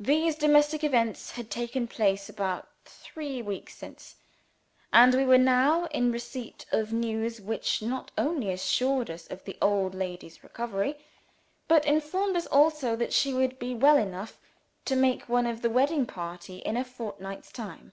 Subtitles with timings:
[0.00, 4.16] These domestic events had taken place about three weeks since;
[4.92, 9.56] and we were now in receipt of news which not only assured us of the
[9.62, 10.96] old lady's recovery,
[11.68, 14.36] but informed us also that she would be well enough
[14.86, 17.92] to make one of the wedding party in a fortnight's time.